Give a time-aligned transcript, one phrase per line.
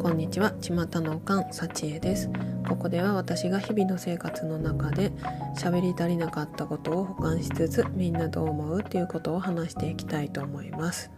[0.00, 0.54] こんにちは。
[0.62, 0.72] 巷
[1.02, 2.30] のおかんさちえです。
[2.66, 5.12] ここでは私が日々の生活の中で
[5.54, 8.80] 喋り足りなかったことを保管しつつみんなどう思う？
[8.80, 11.10] っていうことを話していきたいと思います。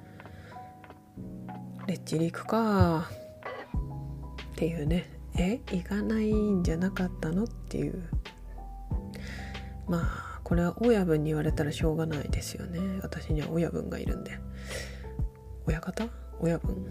[1.86, 3.08] レッチリ行くか。
[4.52, 5.08] っていうね。
[5.36, 5.60] え？
[5.70, 7.44] 行かないんじゃなかったの？
[7.44, 8.02] っていう。
[9.86, 12.80] まあこれは親分に言われたらしょうがないですよね。
[13.00, 14.40] 私には親分がいるんで。
[15.68, 16.08] 親方？
[16.40, 16.90] 親分？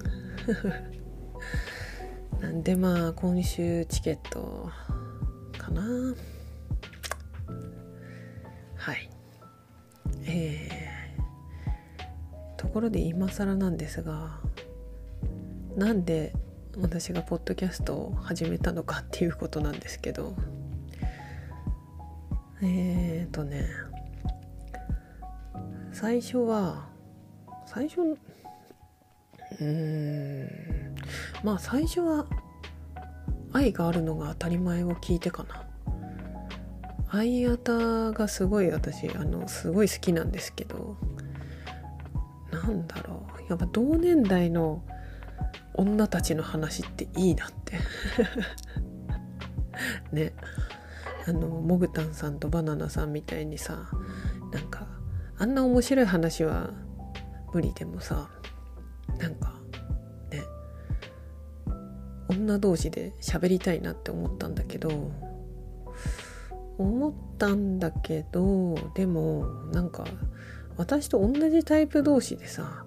[2.42, 4.68] なんでまあ今週チケット
[5.58, 5.84] かな。
[8.76, 9.10] はい。
[10.24, 14.40] えー、ところで今更なんですが
[15.76, 16.34] なんで
[16.80, 20.36] 私がポッドキャストを始めたのかっていうことなんですけど。
[22.64, 23.66] えーとね
[25.94, 26.88] 最初は
[27.66, 28.02] 最初
[29.60, 30.81] うん。
[31.44, 32.26] まあ最初は
[33.54, 35.66] 愛があるのが当たり前を聞いてかな。
[37.10, 40.96] 愛あたがすごい私あのすごい好きなんですけど
[42.52, 43.50] なんだろう。
[43.50, 44.84] やっぱ同年代の
[45.74, 47.80] 女たちの話っていいなって。
[50.14, 50.34] ね。
[51.28, 53.90] あのモグタンさんとバナナさんみたいにさ
[54.52, 54.88] なんか
[55.38, 56.72] あんな面白い話は
[57.54, 58.30] 無理でもさ
[62.32, 65.12] 女同士で喋りたいなって思ったんだけど
[66.78, 70.06] 思ったんだけどでもなんか
[70.78, 72.86] 私と同じタイプ同士でさ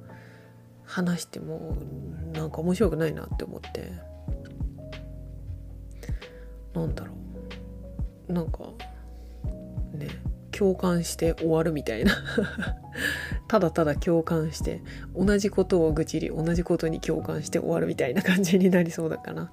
[0.84, 1.77] 話しても
[2.33, 3.92] なんか面白くないなって思って。
[6.74, 7.14] なんだろ
[8.29, 8.33] う。
[8.33, 8.64] なんか
[9.95, 10.08] ね
[10.51, 12.13] 共感して終わるみたいな。
[13.49, 14.83] ただただ共感して
[15.15, 19.51] 同じことを愚痴り同じことに共感して終わるみたいな感じになりそうだから。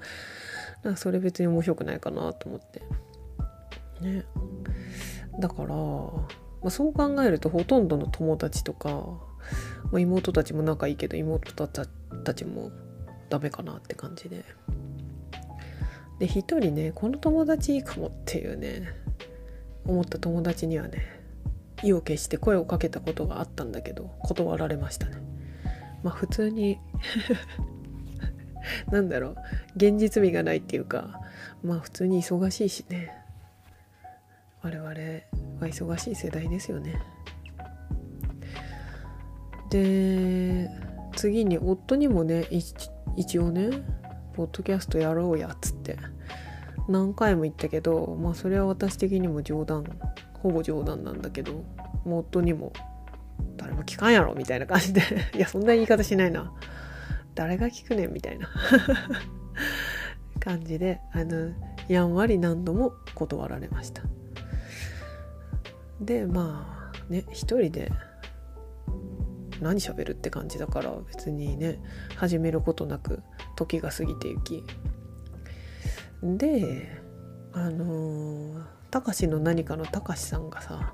[0.83, 2.81] なんかそれ別に面白くないかなと思って。
[4.01, 4.25] ね。
[5.39, 6.27] だから、ま
[6.65, 8.89] あ、そう考えるとほとんどの友達とか、
[9.91, 12.71] まあ、妹たちも仲いいけど妹たちも
[13.29, 14.43] ダメかなって感じで。
[16.19, 18.93] で一人ねこの友達いいかもっていうね
[19.85, 21.20] 思った友達にはね
[21.83, 25.17] 意を決して声をかけたことがあったんだけど断られましたね。
[26.03, 26.79] まあ普通に
[28.91, 29.35] なんだろう
[29.75, 31.21] 現実味がないっていうか
[31.63, 33.11] まあ普通に忙しいしね。
[34.63, 34.93] 我々は
[35.61, 37.01] 忙しい世代ですよね。
[39.69, 40.69] で
[41.15, 42.45] 次に夫にもね
[43.15, 43.69] 一応ね
[44.33, 45.97] ポッドキャストやろうやっつって
[46.87, 49.85] 何回も言ったけどまあそれは私的にも冗談。
[50.41, 51.53] ほぼ冗談なんだけど
[52.05, 52.73] もう夫にも
[53.57, 55.01] 誰も聞かんやろみたいな感じで。
[55.35, 56.51] いやそんな言い方しないな。
[57.35, 58.49] 誰が聞くねんみたいな。
[60.39, 61.51] 感じであの
[61.87, 64.03] やんわり何度も断られました。
[65.99, 67.91] でまあね一人で
[69.61, 71.79] 何喋るって感じだから別にね
[72.15, 73.21] 始めることなく
[73.55, 74.63] 時が過ぎていき。
[76.23, 76.99] で
[77.53, 80.93] あのたかしの何かのたかしさんがさ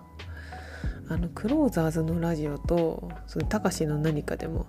[1.10, 4.68] あのクローザーズのラジオとそのたかしの何かでも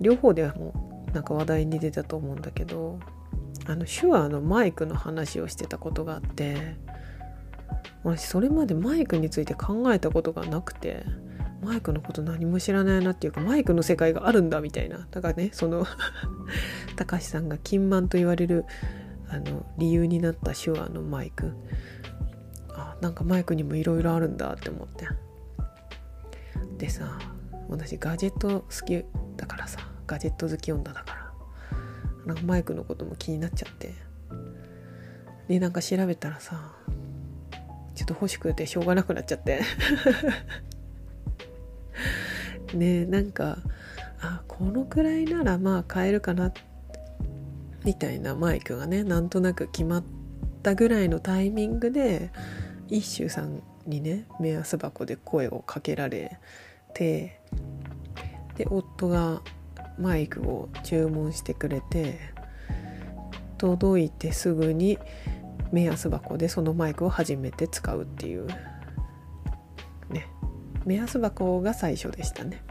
[0.00, 2.98] 両方でもなんか話題に出たと思うんだけど
[3.66, 6.76] あの手話のマイクの話をしてたことがあって
[8.04, 11.04] 私それまでマイクについて考えたことがなくて
[11.62, 15.06] マイクのこと何も知らないなっていうかマイクの世界があるんだみたいな。
[15.12, 15.86] だからねその
[16.96, 18.64] たかしさんが金満と言われる
[19.28, 21.52] あの理由になった手話のマイク。
[23.02, 25.08] なんかマイクにもいろいろあるんだって思って。
[26.78, 27.18] でさ
[27.68, 29.04] 私ガジェット好き
[29.36, 31.32] だからさガジェット好き女だか
[32.26, 33.92] らなんかマイクのことも気になっちゃって。
[35.48, 36.72] でなんか調べたらさ
[37.96, 39.62] ちょっと欲しくてしょうがなくなっちゃって。
[42.74, 43.58] ねなんか
[44.20, 46.52] あこのくらいならまあ買えるかな
[47.84, 50.04] みたいなマイクがねなんとなく決まっ
[50.62, 52.30] たぐらいのタイミングで
[52.92, 56.36] 一周さんにね目安箱で声をかけられ
[56.92, 57.40] て
[58.56, 59.40] で夫が
[59.98, 62.18] マイクを注文してくれて
[63.56, 64.98] 届いてすぐに
[65.72, 68.46] 目安箱でそのマイクを初めて使うっていう。
[70.10, 70.28] ね。
[70.84, 72.62] 目安箱が最初でしたね。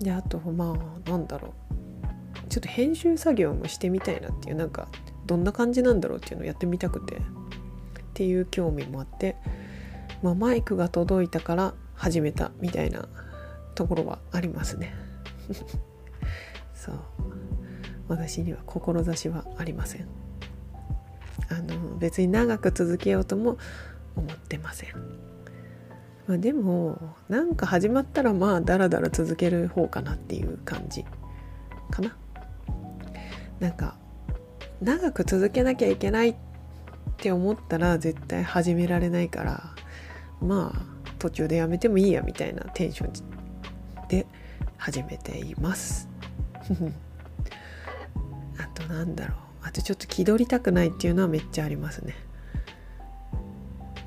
[0.00, 2.48] であとまあなんだろう。
[2.48, 4.88] ちょっと編集作業もしてみたいなっていうなんか
[5.26, 7.20] どんな感じなんだろうっていうのをやってみたくて。
[8.14, 9.34] っていう興味もあって、
[10.22, 13.08] まあ、マイクが届いたから始めたみたいな
[13.74, 14.94] ところはありますね。
[16.72, 16.94] そう。
[18.06, 20.06] 私には志はありません。
[21.50, 23.58] あの別に長く続けようとも
[24.14, 24.90] 思ってません、
[26.28, 31.04] まあ、でもなんか始まったらまあだらだら続ける方かなっていう感じ
[31.90, 32.16] かな。
[33.58, 33.96] なんか
[34.80, 36.34] 長く続けなきゃいけないっ
[37.14, 39.74] って思ったら絶対始められないから
[40.40, 44.26] まあ途中でやめてもいいやみたいなテンションで
[44.76, 46.08] 始めています。
[48.58, 49.38] あとなんだろう。
[49.62, 52.14] あとちょっと気取りたくないっていうのはめっちゃありますね。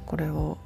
[0.06, 0.60] これを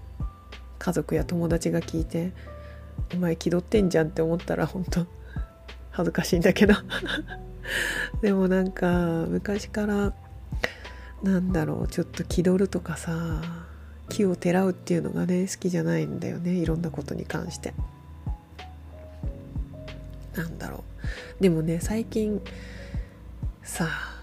[0.79, 2.33] 家族や友達が聞いて
[3.15, 5.07] 「お前気取ってんじゃん」って思ったら本当
[5.91, 6.73] 恥ずかしいんだけど。
[8.21, 10.13] でもなんか昔から
[11.23, 13.41] なんだろうちょっと気取るとかさ
[14.09, 17.73] 気をてらうっていうのがね好きじゃないんだよねいろんなことに関して。
[20.35, 20.83] なんだろ
[21.39, 21.43] う。
[21.43, 22.41] でもね最近
[23.63, 24.17] さあ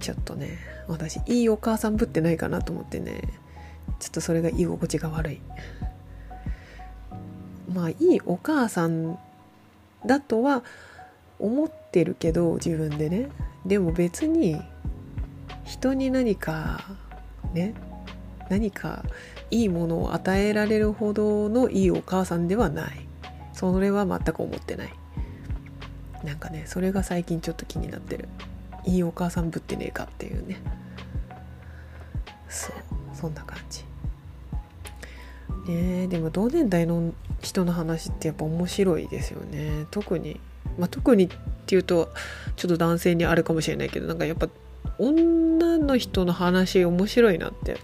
[0.00, 3.20] ちょっとね私いいお母さんぶってないかなと思ってね
[3.98, 5.40] ちょっとそれが居心地が悪い。
[7.72, 9.18] まあいいお母さん
[10.06, 10.62] だとは
[11.38, 13.28] 思ってるけど自分でね。
[13.66, 14.60] でも別に
[15.68, 16.82] 人に何か
[17.52, 17.74] ね
[18.48, 19.04] 何か
[19.50, 23.06] いいものを与えられるほどのいいお母さんではない。
[23.52, 24.92] それは全く思ってない。
[26.24, 28.28] なんかねそれが最近ちょっと気になってる。
[28.86, 30.60] いいお母さんぶってねえかっていうね。
[32.48, 32.74] そう
[33.12, 33.84] そんな感じ。
[35.70, 37.12] ねでも同年代の
[37.42, 39.84] 人の話ってやっぱ面白いですよね。
[39.90, 40.40] 特に
[40.78, 41.28] まあ、特にっ
[41.66, 42.08] ていうと
[42.56, 44.48] ちょっと男性にあるかもしれないけどなんかやっぱ
[44.98, 47.78] 女の人の話面白いなって。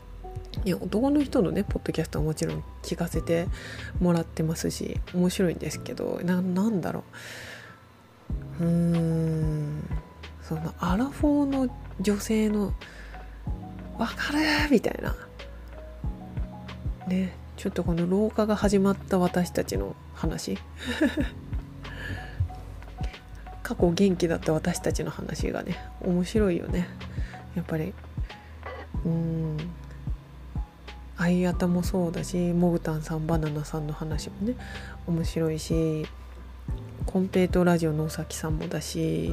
[0.64, 3.49] いや男の人のねポッドキャストはもちろん聞かせて
[4.00, 7.05] もらってますし面白いんですけどななんだろ
[8.61, 8.64] う。
[8.64, 9.82] うーん。
[10.43, 12.72] そのアラフォーの女性の
[13.99, 14.38] 「分かる!」
[14.70, 15.17] みたいな。
[17.08, 20.58] ねちょっとこの老化が始まった私たちの話。
[23.64, 26.87] 過去元気だった私たちの話がね面白いよね。
[27.56, 27.93] やっぱり。
[29.05, 29.56] うん。
[31.16, 34.56] 相方もそうだしモグタンさんバナナさんの話もね
[35.06, 36.06] 面白いし
[37.06, 39.32] コンペイトラジオの尾崎さんもだし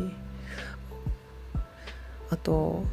[2.30, 2.84] あと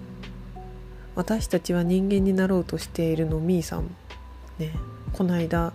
[1.15, 3.95] 私たちは人間になろうとしているのみーさん
[4.59, 4.73] ね。
[5.13, 5.73] この間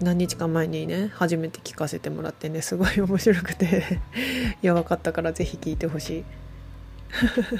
[0.00, 4.00] 何日か前にね初めて聞かせてもらってねすごい面白くて
[4.62, 6.24] やばかったから是非聞いてほしい。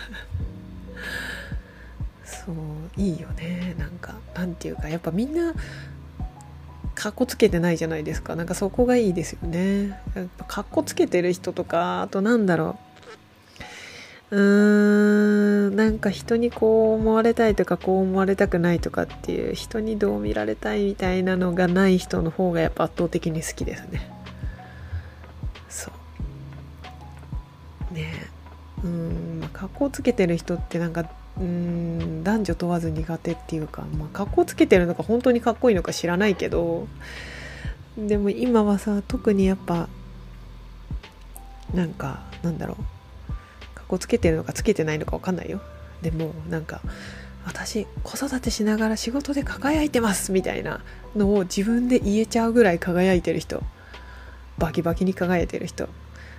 [2.25, 2.55] そう
[2.97, 4.15] いいよねなんか。
[4.35, 5.53] なんていうかやっぱみんな
[6.95, 8.37] かっこつけてないじゃないですか。
[8.37, 9.89] なんかそこがいいですよね。
[10.15, 12.90] やっぱかっこつけてる人とかあとなんだろう。
[14.31, 24.11] うーんなんか人にこう思われたいとかこう思われたくないとかっていう人にどう見られたいみたいなのがない人の方がやっぱ圧倒的に好きですね。
[25.69, 25.91] そ
[27.91, 27.95] う。
[27.95, 28.13] ね。
[28.85, 29.51] えうん。
[29.53, 36.87] 格好つけてる人ってなんかうん男女問わず苦手っていうかまあ格好つけてるのか本当にかっこいいのか知らないけど
[37.97, 39.89] でも今はさ特にやっぱ
[41.75, 43.00] なんかなんだろう。
[43.91, 45.61] こつけてるのかつけてないのか分かんないよ。
[46.01, 46.81] でもなんか
[47.45, 50.81] 私子育てしながら仕事で輝いてますみたいな
[51.17, 53.63] のを自分で言えちゃうぐらい輝いてる人。
[54.59, 55.89] バキバキに輝いてる人。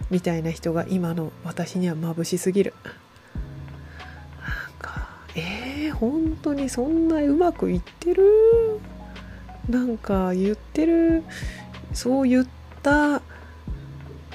[0.10, 2.74] みたいな人が今の私には眩しすぎる。
[4.40, 8.80] なんかえー、本当にそんなうまくいってる？
[9.68, 11.24] なんか言ってる？
[11.94, 12.48] そう言っ
[12.82, 13.22] た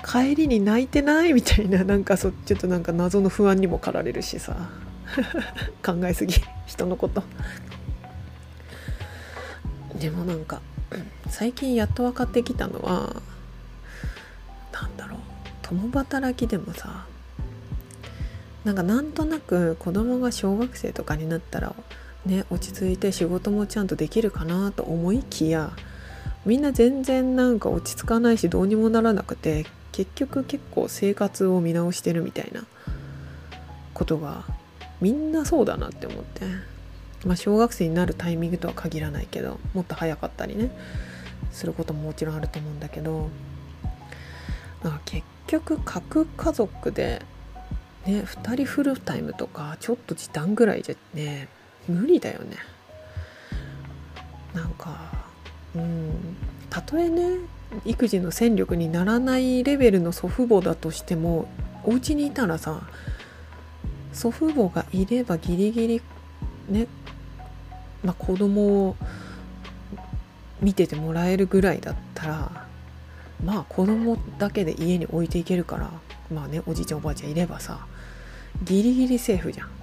[0.06, 4.56] 帰りに泣いてないみたいななんかそちょっとなんか謎の不安にも駆られるしさ。
[5.84, 6.34] 考えすぎ
[6.66, 7.22] 人のこと。
[9.98, 10.60] でもなんか
[11.28, 13.22] 最近やっと分かってきたのは
[14.72, 15.18] 何だろう
[15.62, 17.06] 共働きでもさ
[18.64, 21.74] なんかなんとなく子供が小学生とかになったら
[22.26, 25.72] ね落ち着いて仕事もちゃんとできるかなと思いきや
[26.44, 29.64] みんな全然なんか落ち着かないしどうにもならなくて
[29.96, 32.66] 結局結構生活を見直してるみたいな
[33.94, 34.44] ことが
[35.00, 36.44] みんなそうだなって思って。
[37.24, 40.70] まあ小学生になるタイミングとは限らないけどもっと早かったりね。
[41.50, 43.30] することももちろんあると思うんだけど。
[44.84, 47.22] なんか結局核家族で
[48.04, 51.48] ね2人フルタイムとかちょっと時短ぐらいじゃね
[51.88, 52.58] 無理だよね。
[54.52, 55.24] なんか
[55.74, 56.36] うん。
[56.68, 57.38] たとえね
[57.84, 61.48] 育児の戦力にならないレベルの祖父母だとしても
[61.84, 62.82] お家にいたらさ
[64.12, 66.02] 祖父母がいればギリギリ
[66.68, 66.86] ね、
[68.02, 68.96] まあ、子供を
[70.60, 72.66] 見ててもらえるぐらいだったら
[73.44, 75.90] まあ子供だけで家に置いていけるから
[76.32, 77.86] まあねおじいちゃんおばあちゃんいればさ
[78.62, 79.76] ギリギリセーフじゃん。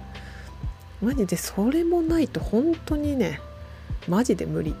[1.00, 3.40] マジでそれもないと本当にね
[4.08, 4.74] マジで無理。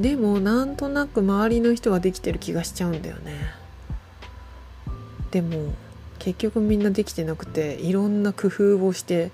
[0.00, 3.34] でもなんとなく周りの人はできてる気がしちゃうんだよね。
[5.30, 5.74] でも
[6.18, 9.30] 結局みんなできてなくていろんな工夫をして、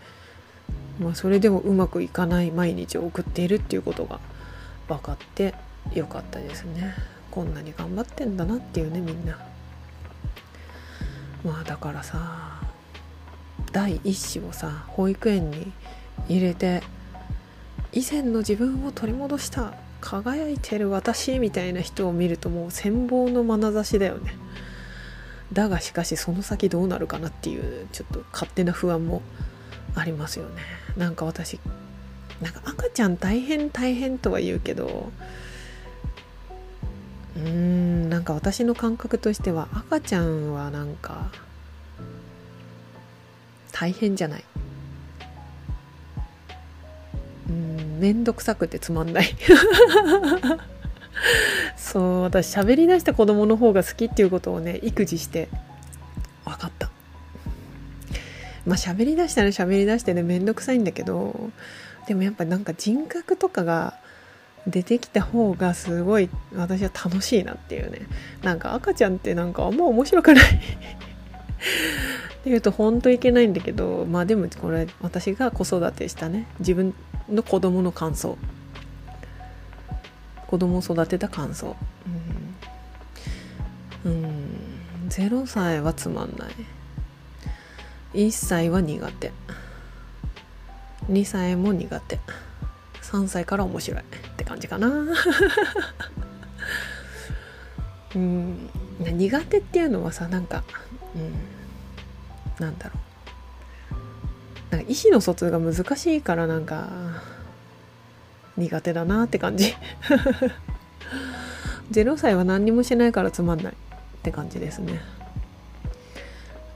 [1.01, 4.19] まあ、それでもうまくいかない毎日を送っているっていうことが
[4.89, 5.55] 分かって
[5.95, 6.95] よかったですね。
[7.31, 9.39] こんなに頑張ってんだなっていうねみんな。
[11.45, 12.61] まあだからさ
[13.71, 15.73] 第一子をさ保育園に
[16.29, 16.83] 入れて
[17.93, 19.75] 以前の自分を取り戻した
[20.07, 24.37] 輝いてる私みたいな人を見るともう羨望の眼差しだよね。
[25.53, 29.21] だがしかしその先どうなるかなっていうちょっと勝手な不安も
[29.97, 30.63] ありますよね。
[30.97, 31.59] なんか私
[32.41, 35.11] なんか赤ちゃん大変大変とは言うけど
[37.37, 41.33] うーんなんか私の感覚としては赤ちゃんはなんか
[43.73, 44.45] 大変じゃない。
[47.97, 49.29] 面倒くさくてつまんない。
[51.77, 55.49] そう私喋りだした子供の方が好きっていうことをね育児して。
[56.47, 56.91] 分かった。
[58.65, 61.51] まあ喋りだしたら喋りだしてね面倒くさいんだけど
[62.09, 63.95] でもやっぱなんか人格とかが
[64.67, 68.01] 出てきた方がすごい私は楽しいなっていうね。
[68.43, 70.61] なんか赤ちゃんってなんかあんま面白くない。
[72.47, 76.47] っていうと本当いけないんだけどまあでもこれ私が子育てしたね。
[76.61, 76.95] 自分
[77.29, 78.39] の子供の感想。
[80.47, 81.75] 子供を育てた感想。
[84.05, 86.53] うん、うん、0歳はつまんない。
[88.15, 89.33] 1歳は苦手。
[91.11, 92.21] 2歳も苦手。
[93.03, 94.01] 3歳から面白い。
[94.03, 94.05] っ
[94.37, 94.87] て感じかな。
[98.15, 98.71] うん。
[99.01, 100.63] 苦手っていうのはさなんか
[101.17, 101.57] うん。
[102.59, 102.93] なんだろ
[104.71, 104.77] う。
[104.77, 106.89] なんか意思の疎通が難しいからなんか
[108.57, 109.75] 苦手だなって感じ。
[111.93, 113.77] 0歳は何にもしないからつまんないっ
[114.23, 115.01] て感じですね。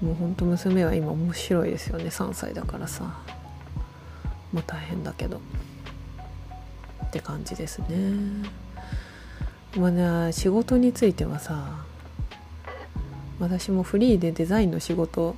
[0.00, 2.04] もうほんと娘は今面白いですよね。
[2.04, 3.18] 3歳だからさ。
[4.52, 5.40] まあ大変だけど。
[7.04, 8.48] って感じですね。
[9.76, 11.84] まあね仕事についてはさ
[13.38, 15.36] 私もフリーでデザインの仕事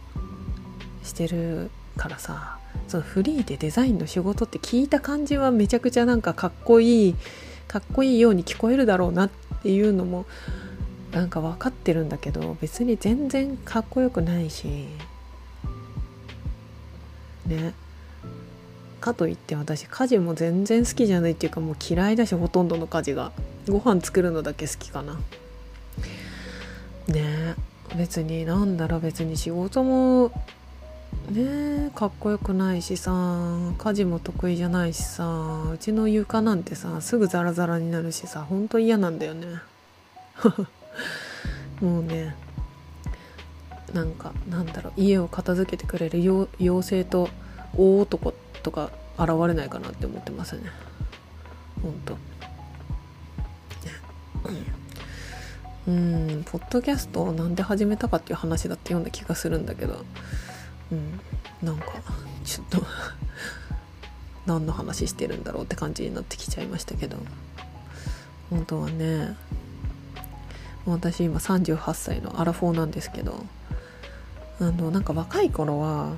[1.02, 7.14] してるからさそのフリーでデザインの仕事って聞いた感じはめちゃくちゃなんかかっこいい
[7.68, 9.30] かっこいいように聞こえるだろうなっ
[9.62, 10.26] ていうのも
[11.12, 14.86] なんか分かってるんだけど別に全然かっこよくないし。
[17.46, 17.74] ね。
[19.00, 23.32] かといって私家事も全然好きじゃないっていうかもう嫌いだしほとんどの家事が。
[23.68, 25.20] ご飯作るのだけ好きかな。
[27.08, 27.54] ね。
[27.96, 30.32] 別になんだろう別に仕事も
[31.30, 33.12] ねかっこよくないしさ
[33.78, 39.46] 家事も得意じゃないしさうちの床なんてさすぐザラザラになるしさほんと嫌なんだよね。
[41.80, 42.34] もうね
[43.92, 46.18] なんかなんだろう家を片付けてくれる
[46.58, 47.28] 妖精と
[47.76, 50.62] 大男とか現れないかなって思ってますね。
[51.82, 52.16] ほんと。
[55.84, 60.04] うんポッドキャストをなんで始めたかっていう話だったような気がするんだけど。
[60.92, 61.20] うん。
[61.66, 61.86] なんか
[62.44, 62.86] ちょっと
[64.46, 67.16] 何の話してるんだろうって感じになってきちゃいましたけど。
[68.52, 69.34] 本当はね
[70.84, 73.46] 私今38歳のアラフォーなんですけど
[74.60, 76.12] あのなんか若い頃は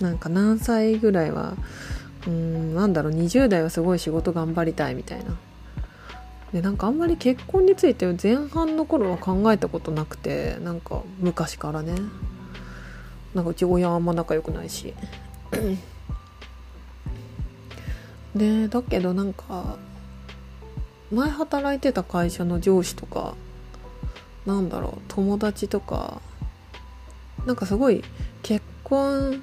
[0.00, 1.54] なんか何歳ぐらいは
[2.26, 5.38] うんなんだろう20代はすごい仕事頑張りたいみたいな。
[6.52, 11.94] でなんかあんまり結婚について前半の頃は考えたことなくてなんか昔からね。
[13.36, 14.94] なんかうち親はあんま仲良くないし。
[18.34, 19.76] でだけどなんか
[21.10, 23.34] 前働いてた会社の上司とか
[24.44, 26.20] なんだろう友達とか
[27.46, 28.02] なんかすごい
[28.42, 29.42] 結婚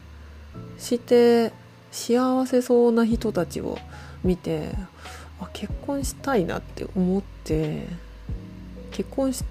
[0.78, 1.54] して
[1.92, 3.80] 幸せそうな人たちを
[4.24, 4.70] 見て
[5.40, 7.88] あ結婚したいなって思って
[8.92, 9.44] 結婚し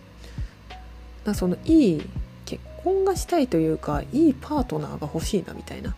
[1.24, 2.21] なそのいい結
[2.84, 5.94] 婚がしたいというかいいパートナーが欲しいなみたいな。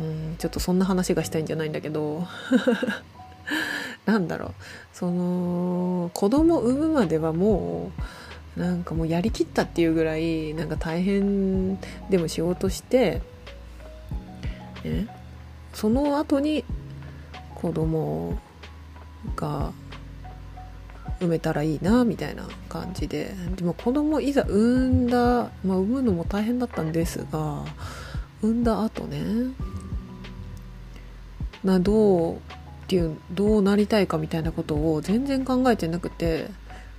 [0.00, 2.26] うんちょっとそんな話がしたいんじゃないんだけど。
[4.06, 4.54] なんだろう。
[4.92, 7.90] その子供産むまではも
[8.56, 11.76] うなんかもうやりきったっていうぐらいなんか大変
[12.10, 13.22] でも仕事して、
[14.84, 15.08] ね、
[15.72, 16.64] その後に
[17.54, 18.38] 子供
[19.36, 19.72] が
[21.24, 23.34] 産めたらいいなみたいな感じで。
[23.56, 27.64] でも子供いざ産んだ、まあ、産むのも大変だったんですが
[28.42, 29.22] 産んだ後ね
[31.62, 32.38] などうっ
[32.88, 36.48] ていうどうなりたいかみたいなことを全然考えてなくて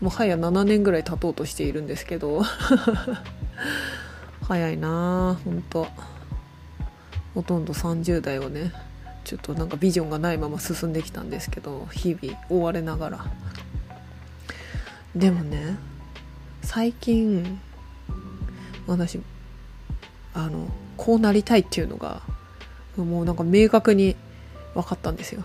[0.02, 2.42] もう早7年ぐらい経とうとしているんですけど。
[4.48, 5.88] 早いなほんと
[7.34, 8.72] ほとんど30代をね
[9.24, 13.26] ちょっとなんかビジョンがないまま進んできたんですけど日々追われながら。
[15.16, 15.78] でもね
[16.62, 17.60] 最近
[18.86, 19.20] 私
[20.34, 20.68] あの
[20.98, 22.22] こうなりたいっていうのが
[22.98, 24.16] もうなんか明確に
[24.74, 25.44] 分かったんですよ。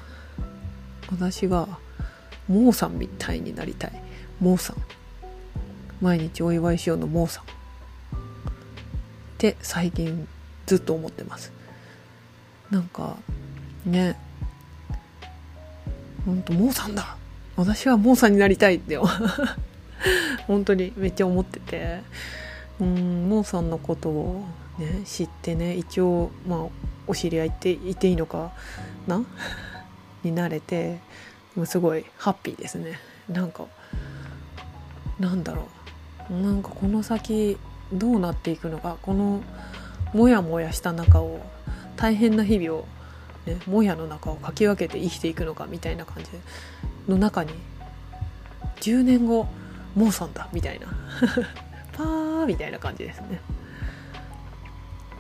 [1.11, 1.79] 私は
[2.49, 4.03] モーさんみたいになりたい。
[4.41, 4.77] モーさん。
[6.01, 7.45] 毎日お祝いしようのモーさん。
[7.45, 7.47] っ
[9.39, 10.27] て最近
[10.67, 11.53] ずっと思ってます。
[12.71, 13.17] なんか
[13.85, 14.17] ね。
[16.25, 17.17] ほんとモーさんだ。
[17.57, 18.99] 私はモーさんになりたいって。
[20.47, 22.01] 本当にめっちゃ思ってて。
[22.81, 24.45] うんモーさんのことを
[24.79, 26.61] ね知ってね一応まあ
[27.07, 28.53] お知り合いって言っていいのか
[29.07, 29.23] な？
[30.25, 30.99] になれて
[31.65, 32.99] すごいハッピーですね。
[33.29, 33.67] なんか
[35.19, 35.69] なんだろ
[36.31, 36.33] う。
[36.33, 37.59] なんかこの先
[37.93, 38.97] どうなっていくのか。
[39.03, 39.43] この
[40.15, 41.41] モヤモヤした中を
[41.97, 42.85] 大変な日々を、
[43.47, 46.39] ね、もやの中をかき分けて生きていくのかみたいな感じで。
[47.09, 47.53] の中に
[48.81, 49.47] 10年後
[49.95, 50.87] モーさんだみたいな
[51.93, 53.41] パーみたいな感じですね。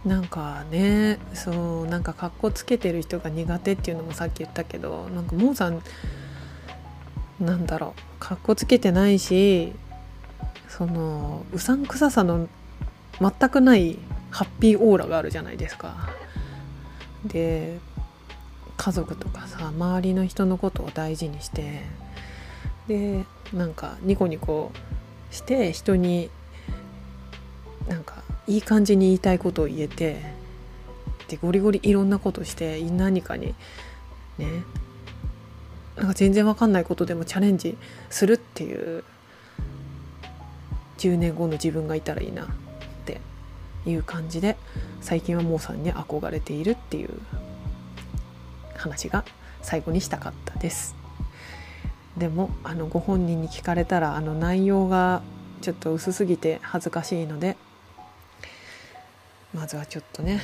[0.05, 5.83] なんかねそうなんかかっこつけてる人が苦手っていうのもさっき言ったけどなんかモーさん
[7.39, 9.75] なんだろうかっこつけてないし
[10.69, 12.49] そのうさんくささの
[13.21, 13.99] 全くない
[14.31, 16.09] ハッピーオーラがあるじゃないですか。
[17.27, 17.79] で
[18.81, 21.83] 家族とかさ周りの人のことを大事にして
[22.89, 24.73] でなんかニコニコ
[25.31, 26.31] して人に
[27.89, 30.23] なんかいい感じに言いたいことを言えて
[31.29, 33.55] でゴリゴリいろんなことして何かに
[34.39, 34.65] ね
[35.97, 37.77] なんか全然わかんないことでもチャレンジ
[38.09, 39.05] するっていう
[40.97, 42.47] 10年後の自分がいたらいいなっ
[43.05, 43.21] て
[43.85, 44.57] いう感じで
[45.03, 47.11] 最近はモーさんに憧れているっていう
[48.81, 49.25] 話が
[49.63, 50.97] 最後にしたかったです。
[52.17, 55.23] でもあのご本人に聞かれたらあの内容が
[55.61, 57.57] ちょっと薄すぎて恥ずかしいので
[59.55, 60.41] まずはちょっとね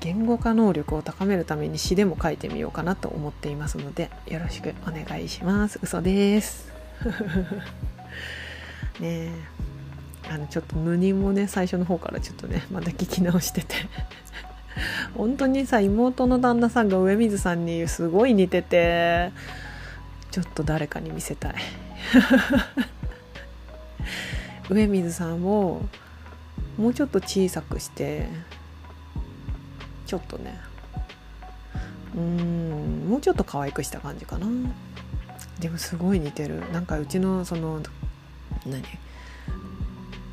[0.00, 5.78] 言語化能力を高めるために詩でも書いてみようかなと思っていますのでよろしくお願いします。
[5.82, 6.72] 嘘です。
[9.00, 9.30] ね
[10.30, 13.74] あのちょっと無人もね最初の方からちょっとねまた聞き直してて。
[15.16, 19.32] 本当にさ妹の旦那さんが上水さんにすごい似てて
[20.30, 21.54] ちょっと誰かに見せたい。
[24.70, 25.82] 上水さんを
[26.78, 28.26] もうちょっと小さくして
[30.06, 30.58] ちょっとね
[32.16, 34.46] うんもうちょっと可愛くした感じかな。
[35.58, 36.60] でもすごい似てる。
[36.72, 37.80] なんかうちのその
[38.66, 38.82] 何？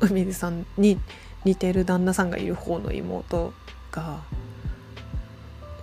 [0.00, 0.98] 海水さんに
[1.44, 3.52] 似てる旦那さんがいる方の妹。
[3.92, 4.20] が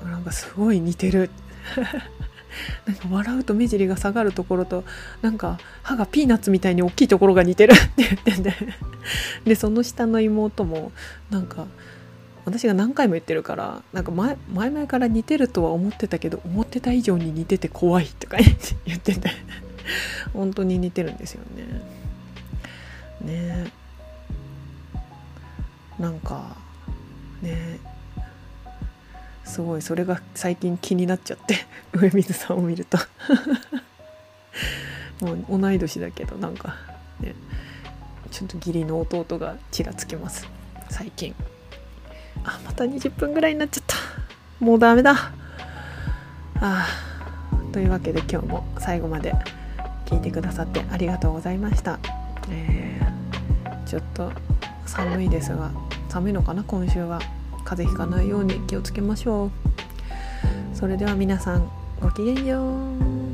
[0.04, 1.30] なんかすごい似てる。
[2.86, 4.84] なんか笑うと目尻が下がるところと
[5.22, 7.74] なんか歯がピーナッツみたいに大きいところが似てる。
[7.78, 8.54] って言ってて。
[9.46, 10.92] でその下の妹も
[11.30, 11.68] なんか
[12.46, 18.38] 私が何回も言ってるからなんか前前々から似てるとは思ってたけど思ってた以上に似てて怖いとか
[18.86, 19.32] 言ってて。
[20.34, 21.42] 本当に似てるんですよ
[23.26, 23.34] ね。
[23.64, 23.72] ね。
[26.00, 26.56] なんか
[27.42, 27.80] ね。
[29.50, 31.56] すごいそれが最近気になっちゃって
[31.92, 33.00] 上水さんを見ると。
[35.22, 36.76] もう同い年だけどなんか
[37.20, 37.34] ね
[38.32, 40.48] ちょっと義理の弟がちらつけます。
[40.90, 41.34] 最近。
[42.46, 43.96] あまた20分ぐらいになっちゃった。
[44.64, 45.32] もうダメだ。
[46.62, 46.88] あ
[47.72, 49.34] というわけで今日も最後まで
[50.06, 52.00] 聞いてくださってありがとうございました、
[52.50, 54.32] えー、ちょっと
[54.86, 55.72] 寒いですが
[56.10, 57.39] 寒いのかな今週は。
[57.64, 59.52] 風邪ひかないように気をつけましょう。
[60.74, 61.70] それでは皆さん
[62.02, 63.29] ごきげんよう。